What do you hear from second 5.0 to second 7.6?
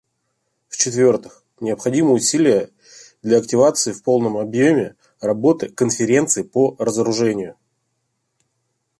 работы Конференции по разоружению.